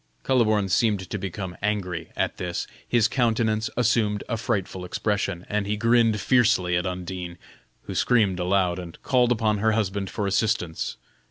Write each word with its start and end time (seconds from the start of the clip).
Kuhleborn 0.23 0.67
seemed 0.71 1.07
to 1.11 1.17
become 1.19 1.55
angry 1.61 2.09
at 2.15 2.37
this; 2.37 2.65
his 2.87 3.07
countenance 3.07 3.69
assumed 3.77 4.23
a 4.27 4.35
frightful 4.35 4.83
expression, 4.83 5.45
and 5.47 5.67
he 5.67 5.77
grinned 5.77 6.19
fiercely 6.19 6.75
at 6.75 6.87
Undine, 6.87 7.37
who 7.83 7.93
screamed 7.93 8.39
aloud 8.39 8.79
and 8.79 8.99
called 9.03 9.31
upon 9.31 9.59
her 9.59 9.73
husband 9.73 10.09
for 10.09 10.25
assistance. 10.25 10.97